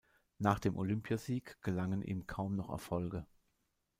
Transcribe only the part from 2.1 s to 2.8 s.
kaum noch